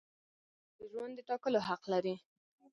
[0.75, 2.15] ښځه د ژوند د ټاکلو حق لري.